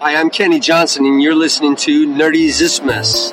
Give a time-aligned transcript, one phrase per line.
[0.00, 3.32] Hi, I'm Kenny Johnson, and you're listening to Nerdy Zismus.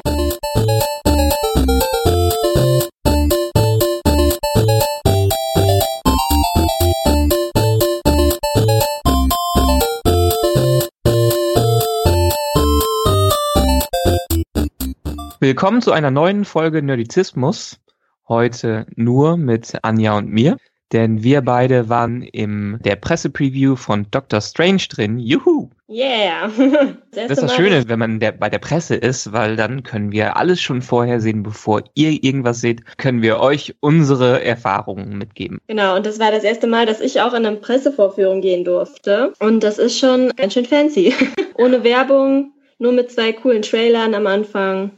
[15.39, 17.79] Willkommen zu einer neuen Folge Nerdizismus.
[18.27, 20.57] Heute nur mit Anja und mir,
[20.93, 25.19] denn wir beide waren im der Pressepreview von Doctor Strange drin.
[25.19, 25.69] Juhu!
[25.87, 26.49] Yeah!
[27.11, 30.35] Das, ist das Schöne, wenn man der, bei der Presse ist, weil dann können wir
[30.35, 35.61] alles schon vorher sehen, bevor ihr irgendwas seht, können wir euch unsere Erfahrungen mitgeben.
[35.67, 39.31] Genau, und das war das erste Mal, dass ich auch in eine Pressevorführung gehen durfte.
[39.39, 41.13] Und das ist schon ganz schön fancy.
[41.57, 44.91] Ohne Werbung, nur mit zwei coolen Trailern am Anfang.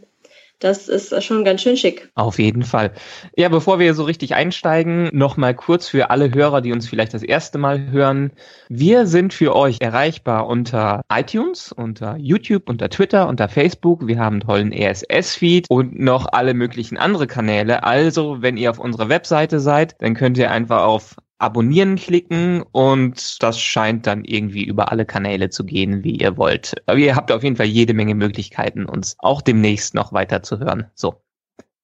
[0.59, 2.09] Das ist schon ganz schön schick.
[2.15, 2.91] Auf jeden Fall.
[3.35, 7.13] Ja, bevor wir so richtig einsteigen, noch mal kurz für alle Hörer, die uns vielleicht
[7.13, 8.31] das erste Mal hören.
[8.67, 14.07] Wir sind für euch erreichbar unter iTunes, unter YouTube, unter Twitter, unter Facebook.
[14.07, 17.83] Wir haben einen tollen RSS-Feed und noch alle möglichen andere Kanäle.
[17.83, 23.43] Also, wenn ihr auf unserer Webseite seid, dann könnt ihr einfach auf Abonnieren klicken und
[23.43, 26.73] das scheint dann irgendwie über alle Kanäle zu gehen, wie ihr wollt.
[26.87, 30.59] Aber ihr habt auf jeden Fall jede Menge Möglichkeiten, uns auch demnächst noch weiter zu
[30.59, 30.87] hören.
[30.95, 31.21] So,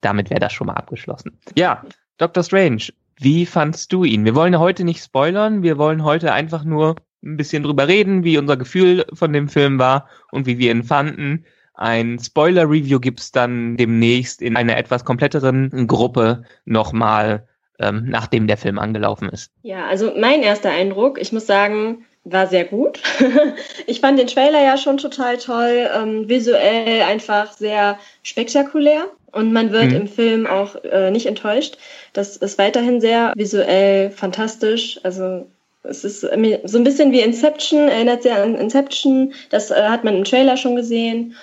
[0.02, 1.38] damit wäre das schon mal abgeschlossen.
[1.56, 1.84] Ja,
[2.18, 2.44] Dr.
[2.44, 2.88] Strange,
[3.20, 4.26] wie fandst du ihn?
[4.26, 8.38] Wir wollen heute nicht spoilern, wir wollen heute einfach nur ein bisschen drüber reden, wie
[8.38, 11.46] unser Gefühl von dem Film war und wie wir ihn fanden.
[11.76, 17.48] Ein Spoiler-Review gibt's dann demnächst in einer etwas kompletteren Gruppe nochmal
[17.84, 19.52] ähm, nachdem der Film angelaufen ist.
[19.62, 23.02] Ja, also mein erster Eindruck, ich muss sagen, war sehr gut.
[23.88, 29.06] ich fand den Trailer ja schon total toll, ähm, visuell einfach sehr spektakulär.
[29.32, 29.96] Und man wird mhm.
[29.96, 31.78] im Film auch äh, nicht enttäuscht.
[32.14, 35.00] Das ist weiterhin sehr visuell fantastisch.
[35.04, 35.48] Also
[35.82, 39.34] es ist so ein bisschen wie Inception, erinnert sehr an Inception.
[39.50, 41.36] Das äh, hat man im Trailer schon gesehen.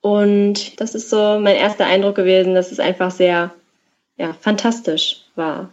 [0.00, 3.54] Und das ist so mein erster Eindruck gewesen, dass es einfach sehr
[4.16, 5.70] ja, fantastisch war.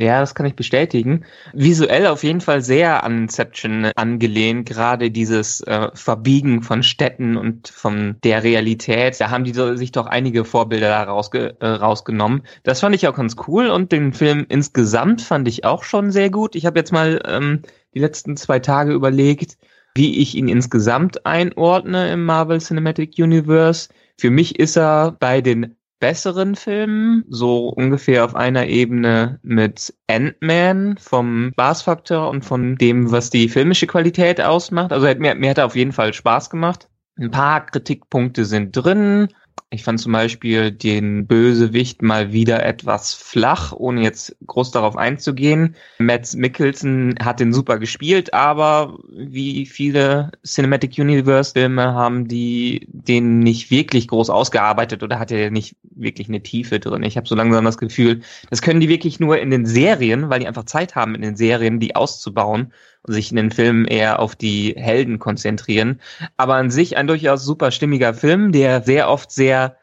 [0.00, 1.26] Ja, das kann ich bestätigen.
[1.52, 7.68] Visuell auf jeden Fall sehr an Inception angelehnt, gerade dieses äh, Verbiegen von Städten und
[7.68, 9.20] von der Realität.
[9.20, 12.44] Da haben die sich doch einige Vorbilder da rausge äh, rausgenommen.
[12.62, 16.30] Das fand ich auch ganz cool und den Film insgesamt fand ich auch schon sehr
[16.30, 16.54] gut.
[16.54, 17.60] Ich habe jetzt mal ähm,
[17.92, 19.58] die letzten zwei Tage überlegt,
[19.94, 23.90] wie ich ihn insgesamt einordne im Marvel Cinematic Universe.
[24.16, 30.96] Für mich ist er bei den besseren Filmen, so ungefähr auf einer Ebene mit Ant-Man
[30.98, 34.92] vom Spaßfaktor und von dem, was die filmische Qualität ausmacht.
[34.92, 36.88] Also mir, mir hat er auf jeden Fall Spaß gemacht.
[37.16, 39.28] Ein paar Kritikpunkte sind drin,
[39.70, 45.76] ich fand zum Beispiel den Bösewicht mal wieder etwas flach, ohne jetzt groß darauf einzugehen.
[45.98, 53.40] Matt Mickelson hat den super gespielt, aber wie viele Cinematic Universe Filme haben die den
[53.40, 57.02] nicht wirklich groß ausgearbeitet oder hat er nicht wirklich eine Tiefe drin?
[57.02, 60.40] Ich habe so langsam das Gefühl, das können die wirklich nur in den Serien, weil
[60.40, 62.72] die einfach Zeit haben in den Serien, die auszubauen
[63.02, 66.00] und sich in den Filmen eher auf die Helden konzentrieren.
[66.36, 69.76] Aber an sich ein durchaus super stimmiger Film, der sehr oft sehr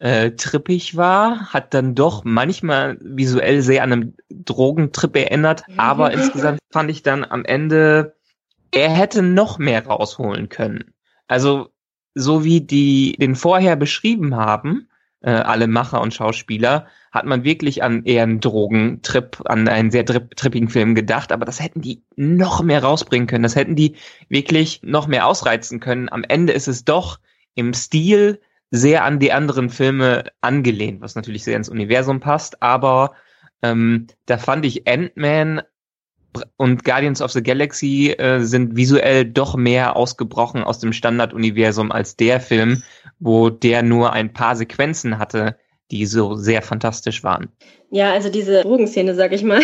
[0.00, 6.58] äh, trippig war, hat dann doch manchmal visuell sehr an einem Drogentrip erinnert, aber insgesamt
[6.70, 8.16] fand ich dann am Ende,
[8.72, 10.94] er hätte noch mehr rausholen können.
[11.28, 11.68] Also
[12.14, 14.88] so wie die den vorher beschrieben haben,
[15.22, 20.04] äh, alle Macher und Schauspieler, hat man wirklich an eher einen Drogentrip, an einen sehr
[20.04, 23.96] trippigen Film gedacht, aber das hätten die noch mehr rausbringen können, das hätten die
[24.28, 26.08] wirklich noch mehr ausreizen können.
[26.08, 27.18] Am Ende ist es doch
[27.54, 33.14] im Stil sehr an die anderen Filme angelehnt, was natürlich sehr ins Universum passt, aber
[33.62, 35.62] ähm, da fand ich Ant-Man
[36.56, 42.16] und Guardians of the Galaxy äh, sind visuell doch mehr ausgebrochen aus dem Standarduniversum als
[42.16, 42.84] der Film,
[43.20, 45.56] wo der nur ein paar Sequenzen hatte,
[45.90, 47.48] die so sehr fantastisch waren.
[47.90, 49.60] Ja, also diese Drogenszene, sag ich mal.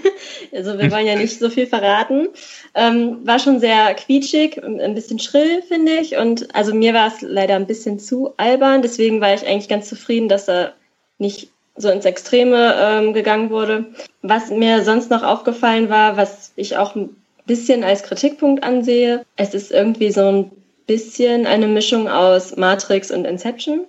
[0.52, 2.28] also wir wollen ja nicht so viel verraten.
[2.74, 6.16] Ähm, war schon sehr quietschig, ein bisschen schrill, finde ich.
[6.16, 8.82] Und also mir war es leider ein bisschen zu albern.
[8.82, 10.74] Deswegen war ich eigentlich ganz zufrieden, dass er
[11.18, 13.86] nicht so ins Extreme ähm, gegangen wurde.
[14.22, 17.16] Was mir sonst noch aufgefallen war, was ich auch ein
[17.46, 20.50] bisschen als Kritikpunkt ansehe, es ist irgendwie so ein
[20.90, 23.86] bisschen eine Mischung aus Matrix und Inception.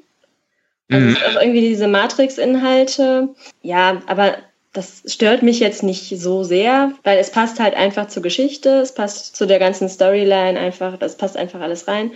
[0.92, 1.18] Also mhm.
[1.28, 3.30] auch irgendwie diese Matrix-Inhalte.
[3.64, 4.36] Ja, aber
[4.72, 8.94] das stört mich jetzt nicht so sehr, weil es passt halt einfach zur Geschichte, es
[8.94, 12.12] passt zu der ganzen Storyline einfach, das passt einfach alles rein.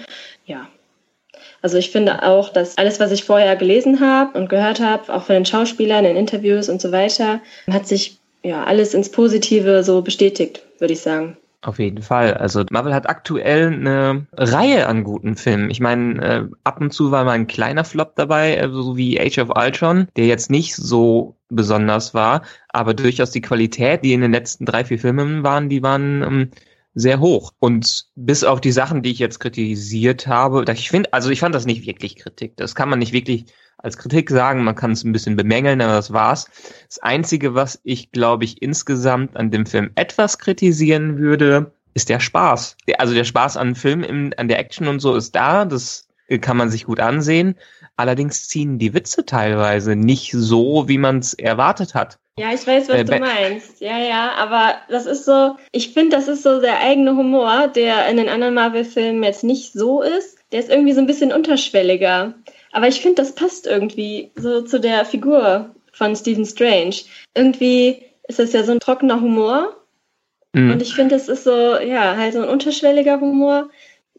[0.46, 0.68] Ja.
[1.64, 5.24] Also ich finde auch, dass alles, was ich vorher gelesen habe und gehört habe, auch
[5.24, 7.42] von den Schauspielern in Interviews und so weiter,
[7.72, 11.38] hat sich ja alles ins Positive so bestätigt, würde ich sagen.
[11.66, 12.36] Auf jeden Fall.
[12.36, 15.72] Also Marvel hat aktuell eine Reihe an guten Filmen.
[15.72, 19.20] Ich meine, äh, ab und zu war mal ein kleiner Flop dabei, äh, so wie
[19.20, 24.22] Age of Ultron, der jetzt nicht so besonders war, aber durchaus die Qualität, die in
[24.22, 26.52] den letzten drei, vier Filmen waren, die waren ähm,
[26.94, 27.52] sehr hoch.
[27.58, 31.56] Und bis auf die Sachen, die ich jetzt kritisiert habe, ich finde, also ich fand
[31.56, 32.58] das nicht wirklich Kritik.
[32.58, 33.48] Das kann man nicht wirklich
[33.78, 34.64] als Kritik sagen.
[34.64, 36.50] Man kann es ein bisschen bemängeln, aber das war's.
[36.88, 42.20] Das Einzige, was ich, glaube ich, insgesamt an dem Film etwas kritisieren würde, ist der
[42.20, 42.78] Spaß.
[42.98, 45.66] Also der Spaß an Film, im, an der Action und so ist da.
[45.66, 46.08] Das
[46.42, 47.56] kann man sich gut ansehen.
[47.98, 52.20] Allerdings ziehen die Witze teilweise nicht so, wie man es erwartet hat.
[52.38, 53.80] Ja, ich weiß, was äh, du meinst.
[53.80, 58.10] Ja, ja, aber das ist so, ich finde, das ist so der eigene Humor, der
[58.10, 60.38] in den anderen Marvel-Filmen jetzt nicht so ist.
[60.52, 62.34] Der ist irgendwie so ein bisschen unterschwelliger.
[62.76, 66.96] Aber ich finde, das passt irgendwie so zu der Figur von Stephen Strange.
[67.34, 69.78] Irgendwie ist das ja so ein trockener Humor.
[70.52, 70.72] Mhm.
[70.72, 73.70] Und ich finde, es ist so, ja, halt so ein unterschwelliger Humor,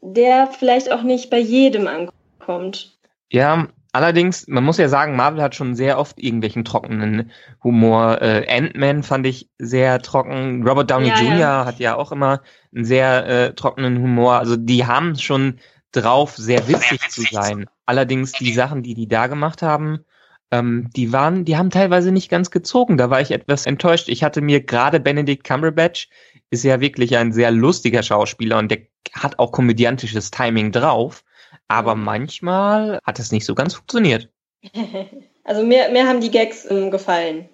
[0.00, 2.97] der vielleicht auch nicht bei jedem ankommt.
[3.31, 7.32] Ja, allerdings, man muss ja sagen, Marvel hat schon sehr oft irgendwelchen trockenen
[7.62, 8.23] Humor.
[8.23, 10.67] Äh, Ant-Man fand ich sehr trocken.
[10.67, 11.38] Robert Downey ja, Jr.
[11.38, 11.64] Ja.
[11.67, 12.41] hat ja auch immer
[12.75, 14.38] einen sehr äh, trockenen Humor.
[14.38, 15.58] Also die haben schon
[15.96, 17.66] drauf, sehr witzig zu sein.
[17.87, 20.04] Allerdings die Sachen, die die da gemacht haben,
[20.50, 22.96] ähm, die waren, die haben teilweise nicht ganz gezogen.
[22.96, 24.08] Da war ich etwas enttäuscht.
[24.08, 26.08] Ich hatte mir gerade Benedict Cumberbatch
[26.50, 28.82] ist ja wirklich ein sehr lustiger Schauspieler und der
[29.12, 31.25] hat auch komödiantisches Timing drauf.
[31.69, 34.28] Aber manchmal hat es nicht so ganz funktioniert.
[35.48, 37.48] Also mir, mir haben die Gags ähm, gefallen.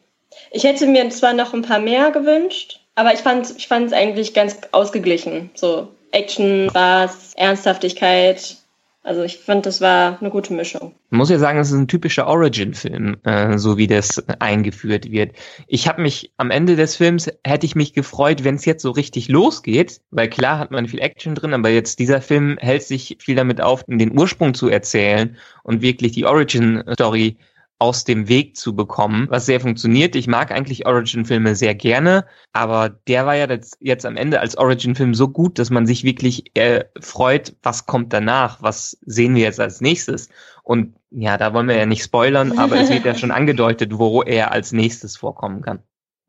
[0.50, 4.32] Ich hätte mir zwar noch ein paar mehr gewünscht, aber ich fand ich es eigentlich
[4.32, 5.50] ganz ausgeglichen.
[5.52, 8.56] So Action, Spaß, Ernsthaftigkeit.
[9.04, 10.94] Also ich fand, das war eine gute Mischung.
[11.10, 15.32] Man muss ja sagen, es ist ein typischer Origin-Film, äh, so wie das eingeführt wird.
[15.66, 18.92] Ich habe mich am Ende des Films hätte ich mich gefreut, wenn es jetzt so
[18.92, 23.16] richtig losgeht, weil klar hat man viel Action drin, aber jetzt dieser Film hält sich
[23.18, 27.36] viel damit auf, den Ursprung zu erzählen und wirklich die Origin-Story
[27.82, 30.14] aus dem Weg zu bekommen, was sehr funktioniert.
[30.14, 33.48] Ich mag eigentlich Origin-Filme sehr gerne, aber der war ja
[33.80, 38.12] jetzt am Ende als Origin-Film so gut, dass man sich wirklich äh, freut, was kommt
[38.12, 40.28] danach, was sehen wir jetzt als nächstes.
[40.62, 44.22] Und ja, da wollen wir ja nicht spoilern, aber es wird ja schon angedeutet, wo
[44.22, 45.80] er als nächstes vorkommen kann.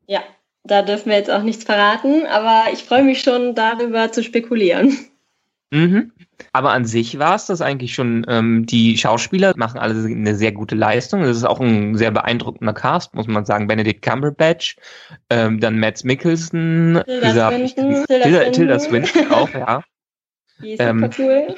[0.08, 0.24] Ja,
[0.64, 4.98] da dürfen wir jetzt auch nichts verraten, aber ich freue mich schon darüber zu spekulieren.
[5.74, 6.12] Mhm.
[6.52, 8.24] Aber an sich war es das eigentlich schon.
[8.28, 11.22] Ähm, die Schauspieler machen alle eine sehr gute Leistung.
[11.22, 13.66] Das ist auch ein sehr beeindruckender Cast, muss man sagen.
[13.66, 14.76] Benedict Cumberbatch,
[15.30, 19.82] ähm, dann Matt Mickelson, Tilda dieser, Swinton, Tilda, Tilda, Tilda Swinton auch, ja.
[20.62, 21.56] Die ist ähm, cool.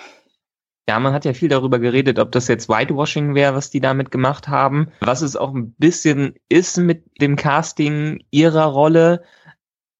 [0.88, 4.12] Ja, man hat ja viel darüber geredet, ob das jetzt Whitewashing wäre, was die damit
[4.12, 4.88] gemacht haben.
[5.00, 9.24] Was es auch ein bisschen ist mit dem Casting ihrer Rolle,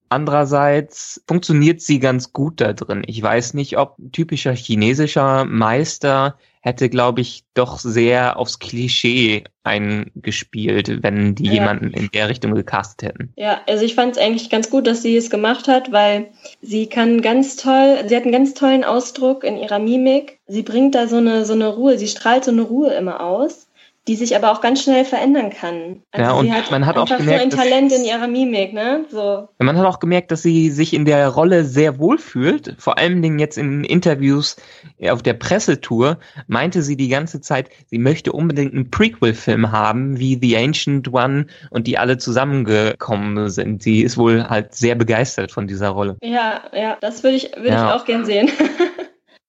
[0.09, 3.03] Andererseits funktioniert sie ganz gut da drin.
[3.07, 11.03] Ich weiß nicht, ob typischer chinesischer Meister hätte, glaube ich, doch sehr aufs Klischee eingespielt,
[11.03, 11.53] wenn die ja.
[11.55, 13.33] jemanden in der Richtung gecastet hätten.
[13.37, 16.29] Ja, also ich fand es eigentlich ganz gut, dass sie es gemacht hat, weil
[16.63, 20.41] sie kann ganz toll, sie hat einen ganz tollen Ausdruck in ihrer Mimik.
[20.49, 23.69] Sie bringt da so eine, so eine Ruhe, sie strahlt so eine Ruhe immer aus
[24.09, 26.03] die sich aber auch ganz schnell verändern kann.
[26.13, 29.05] Also ja, und hat man hat auch gemerkt, so ein Talent in ihrer Mimik, ne?
[29.11, 29.49] So.
[29.59, 32.77] Man hat auch gemerkt, dass sie sich in der Rolle sehr wohl fühlt.
[32.79, 34.57] Vor allen Dingen jetzt in Interviews
[35.11, 40.39] auf der Pressetour meinte sie die ganze Zeit, sie möchte unbedingt einen Prequel-Film haben, wie
[40.41, 43.83] The Ancient One und die alle zusammengekommen sind.
[43.83, 46.17] Sie ist wohl halt sehr begeistert von dieser Rolle.
[46.23, 47.89] Ja, ja, das würde ich, würde ja.
[47.89, 48.51] ich auch gern sehen.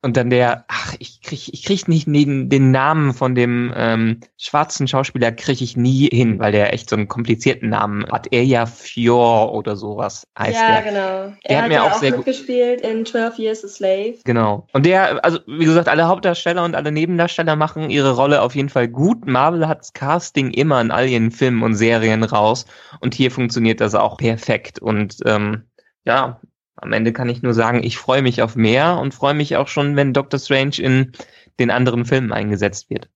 [0.08, 4.22] Und dann der, ach, ich krieg, ich krieg nicht den, den Namen von dem ähm,
[4.38, 8.28] schwarzen Schauspieler krieg ich nie hin, weil der echt so einen komplizierten Namen hat.
[8.32, 10.76] Er ja Fior oder sowas heißt ja, der.
[10.76, 11.36] Ja, genau.
[11.44, 14.14] Der er hat, hat mir auch, auch sehr gut gespielt in 12 Years a Slave.
[14.24, 14.66] Genau.
[14.72, 18.70] Und der, also wie gesagt, alle Hauptdarsteller und alle Nebendarsteller machen ihre Rolle auf jeden
[18.70, 19.28] Fall gut.
[19.28, 22.66] Marvel hat Casting immer in all ihren Filmen und Serien raus
[23.02, 25.64] und hier funktioniert das auch perfekt und ähm,
[26.06, 26.40] ja,
[26.78, 29.68] am Ende kann ich nur sagen, ich freue mich auf mehr und freue mich auch
[29.68, 31.12] schon, wenn Doctor Strange in
[31.60, 33.10] den anderen Filmen eingesetzt wird.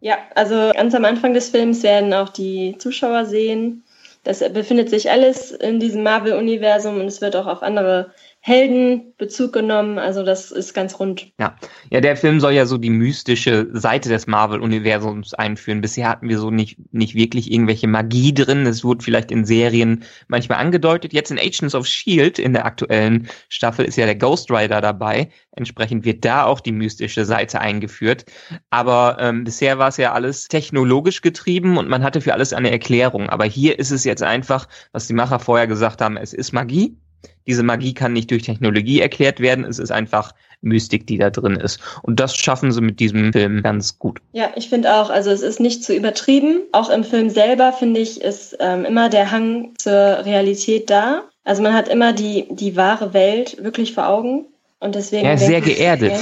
[0.00, 3.84] Ja, also ganz am Anfang des Films werden auch die Zuschauer sehen.
[4.24, 9.52] Das befindet sich alles in diesem Marvel-Universum und es wird auch auf andere Helden Bezug
[9.52, 9.98] genommen.
[9.98, 11.30] Also das ist ganz rund.
[11.38, 11.56] Ja,
[11.90, 15.82] ja, der Film soll ja so die mystische Seite des Marvel-Universums einführen.
[15.82, 18.64] Bisher hatten wir so nicht nicht wirklich irgendwelche Magie drin.
[18.64, 21.12] Es wurde vielleicht in Serien manchmal angedeutet.
[21.12, 25.28] Jetzt in Agents of Shield in der aktuellen Staffel ist ja der Ghost Rider dabei.
[25.52, 28.24] Entsprechend wird da auch die mystische Seite eingeführt.
[28.70, 32.70] Aber ähm, bisher war es ja alles technologisch getrieben und man hatte für alles eine
[32.70, 33.28] Erklärung.
[33.28, 36.96] Aber hier ist es jetzt einfach, was die Macher vorher gesagt haben: Es ist Magie
[37.46, 39.64] Diese Magie kann nicht durch Technologie erklärt werden.
[39.64, 41.80] Es ist einfach Mystik, die da drin ist.
[42.02, 44.20] Und das schaffen sie mit diesem Film ganz gut.
[44.32, 46.60] Ja, ich finde auch, also es ist nicht zu übertrieben.
[46.72, 51.24] Auch im Film selber, finde ich, ist ähm, immer der Hang zur Realität da.
[51.44, 54.46] Also man hat immer die, die wahre Welt wirklich vor Augen.
[54.78, 55.26] Und deswegen.
[55.26, 56.12] Ja, sehr geerdet.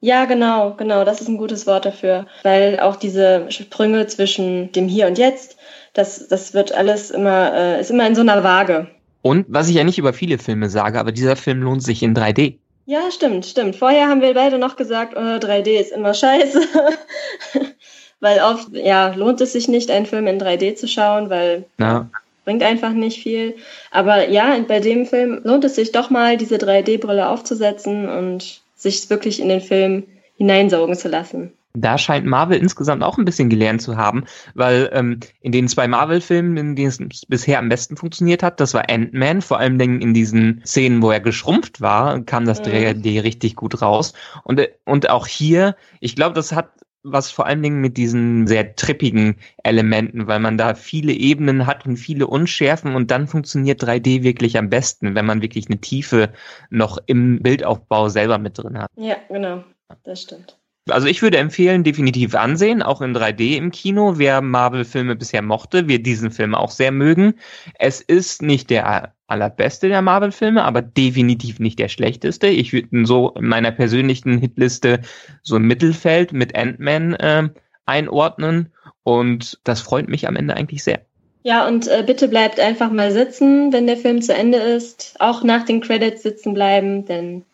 [0.00, 2.26] Ja, genau, genau, das ist ein gutes Wort dafür.
[2.42, 5.56] Weil auch diese Sprünge zwischen dem Hier und Jetzt,
[5.94, 8.88] das, das wird alles immer, äh, ist immer in so einer Waage.
[9.24, 12.14] Und was ich ja nicht über viele Filme sage, aber dieser Film lohnt sich in
[12.14, 12.58] 3D.
[12.84, 13.74] Ja, stimmt, stimmt.
[13.74, 16.60] Vorher haben wir beide noch gesagt, oh, 3D ist immer scheiße.
[18.20, 22.10] weil oft, ja, lohnt es sich nicht, einen Film in 3D zu schauen, weil ja.
[22.44, 23.56] bringt einfach nicht viel.
[23.90, 29.08] Aber ja, bei dem Film lohnt es sich doch mal, diese 3D-Brille aufzusetzen und sich
[29.08, 30.02] wirklich in den Film
[30.36, 31.54] hineinsaugen zu lassen.
[31.76, 35.88] Da scheint Marvel insgesamt auch ein bisschen gelernt zu haben, weil ähm, in den zwei
[35.88, 40.14] Marvel-Filmen, in denen es bisher am besten funktioniert hat, das war Ant-Man, vor allem in
[40.14, 42.66] diesen Szenen, wo er geschrumpft war, kam das mhm.
[42.66, 44.12] 3D richtig gut raus.
[44.44, 46.70] Und, und auch hier, ich glaube, das hat
[47.04, 51.86] was vor allen Dingen mit diesen sehr trippigen Elementen, weil man da viele Ebenen hat
[51.86, 56.32] und viele Unschärfen und dann funktioniert 3D wirklich am besten, wenn man wirklich eine Tiefe
[56.70, 58.90] noch im Bildaufbau selber mit drin hat.
[58.96, 59.64] Ja, genau,
[60.02, 60.56] das stimmt.
[60.90, 64.18] Also ich würde empfehlen, definitiv ansehen, auch in 3D im Kino.
[64.18, 67.34] Wer Marvel-Filme bisher mochte, wird diesen Film auch sehr mögen.
[67.78, 72.48] Es ist nicht der allerbeste der Marvel-Filme, aber definitiv nicht der schlechteste.
[72.48, 75.00] Ich würde ihn so in meiner persönlichen Hitliste
[75.42, 77.48] so im Mittelfeld mit Ant-Man äh,
[77.86, 78.70] einordnen
[79.04, 81.00] und das freut mich am Ende eigentlich sehr.
[81.44, 85.16] Ja, und äh, bitte bleibt einfach mal sitzen, wenn der Film zu Ende ist.
[85.18, 87.44] Auch nach den Credits sitzen bleiben, denn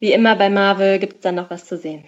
[0.00, 2.04] wie immer bei Marvel gibt es dann noch was zu sehen.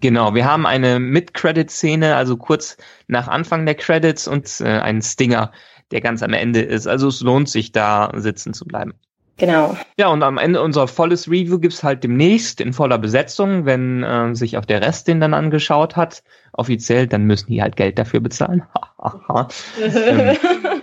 [0.00, 2.76] Genau, wir haben eine Mid-Credit-Szene, also kurz
[3.06, 5.52] nach Anfang der Credits und äh, einen Stinger,
[5.90, 6.86] der ganz am Ende ist.
[6.86, 8.94] Also es lohnt sich da sitzen zu bleiben.
[9.36, 9.76] Genau.
[9.98, 14.34] Ja, und am Ende unser volles Review gibt's halt demnächst in voller Besetzung, wenn äh,
[14.34, 16.22] sich auch der Rest den dann angeschaut hat.
[16.52, 18.62] Offiziell, dann müssen die halt Geld dafür bezahlen.
[19.82, 20.36] ähm,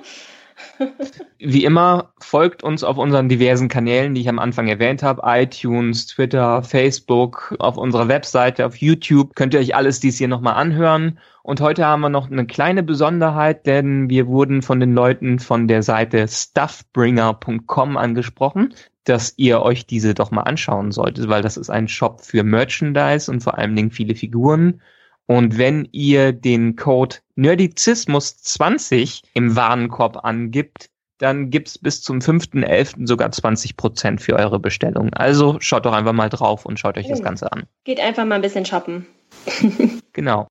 [1.39, 5.21] wie immer, folgt uns auf unseren diversen Kanälen, die ich am Anfang erwähnt habe.
[5.25, 9.35] iTunes, Twitter, Facebook, auf unserer Webseite, auf YouTube.
[9.35, 11.19] Könnt ihr euch alles dies hier nochmal anhören.
[11.43, 15.67] Und heute haben wir noch eine kleine Besonderheit, denn wir wurden von den Leuten von
[15.67, 18.73] der Seite stuffbringer.com angesprochen
[19.07, 23.31] dass ihr euch diese doch mal anschauen solltet, weil das ist ein Shop für Merchandise
[23.31, 24.81] und vor allen Dingen viele Figuren.
[25.27, 33.07] Und wenn ihr den Code Nerdizismus20 im Warenkorb angibt, dann gibt's bis zum 5.11.
[33.07, 35.13] sogar 20% für eure Bestellung.
[35.13, 37.65] Also schaut doch einfach mal drauf und schaut euch das Ganze an.
[37.83, 39.05] Geht einfach mal ein bisschen shoppen.
[40.13, 40.47] genau.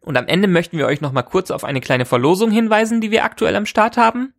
[0.00, 3.10] Und am Ende möchten wir euch noch mal kurz auf eine kleine Verlosung hinweisen, die
[3.10, 4.32] wir aktuell am Start haben.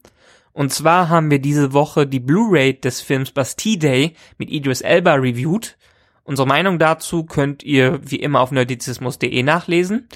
[0.53, 5.13] Und zwar haben wir diese Woche die Blu-ray des Films Bastille Day mit Idris Elba
[5.15, 5.77] reviewed.
[6.27, 10.09] Unsere Meinung dazu könnt ihr wie immer auf nerdizismus.de nachlesen.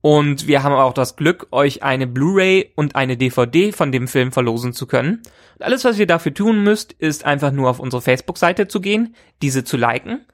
[0.00, 4.32] Und wir haben auch das Glück, euch eine Blu-ray und eine DVD von dem Film
[4.32, 5.22] verlosen zu können.
[5.54, 9.14] Und alles, was ihr dafür tun müsst, ist einfach nur auf unsere Facebook-Seite zu gehen,
[9.42, 10.26] diese zu liken,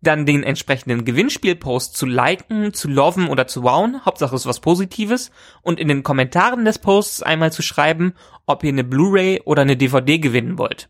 [0.00, 5.32] dann den entsprechenden Gewinnspielpost zu liken, zu loven oder zu wowen, Hauptsache ist was Positives,
[5.60, 8.14] und in den Kommentaren des Posts einmal zu schreiben,
[8.46, 10.88] ob ihr eine Blu-ray oder eine DVD gewinnen wollt.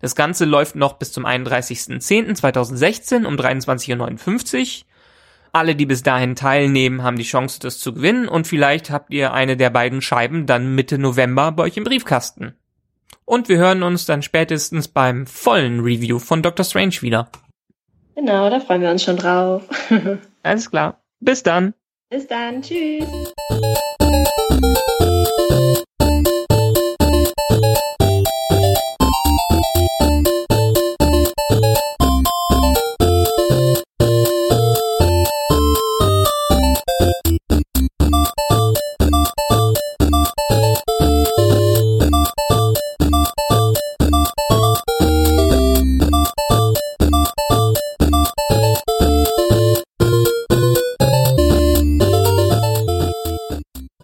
[0.00, 4.86] Das Ganze läuft noch bis zum 31.10.2016 um 23.59 Uhr.
[5.52, 9.32] Alle, die bis dahin teilnehmen, haben die Chance, das zu gewinnen und vielleicht habt ihr
[9.32, 12.54] eine der beiden Scheiben dann Mitte November bei euch im Briefkasten.
[13.24, 16.64] Und wir hören uns dann spätestens beim vollen Review von Dr.
[16.64, 17.28] Strange wieder.
[18.14, 19.62] Genau, da freuen wir uns schon drauf.
[20.42, 21.02] Alles klar.
[21.20, 21.74] Bis dann.
[22.08, 22.62] Bis dann.
[22.62, 23.04] Tschüss.